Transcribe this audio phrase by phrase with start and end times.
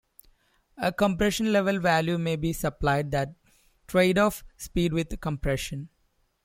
[0.77, 3.35] A compression level value may be supplied that
[3.85, 5.89] trades-off speed with compression.